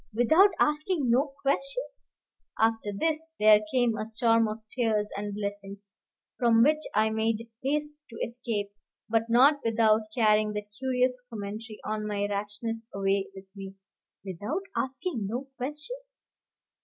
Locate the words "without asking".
0.15-1.11, 14.25-15.27